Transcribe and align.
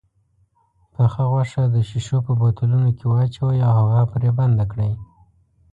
پخه 0.93 1.23
غوښه 1.31 1.63
د 1.67 1.75
شيشو 1.89 2.17
په 2.25 2.31
بوتلو 2.39 2.79
کې 2.97 3.05
واچوئ 3.07 3.59
او 3.67 3.75
هوا 3.81 4.01
پرې 4.11 4.29
بنده 4.39 4.65
کړئ. 4.71 4.93